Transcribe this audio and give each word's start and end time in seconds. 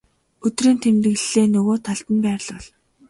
өдрийн 0.45 0.79
тэмдэглэлээ 0.83 1.47
нөгөө 1.53 1.75
талд 1.85 2.05
нь 2.13 2.23
байрлуул. 2.25 2.67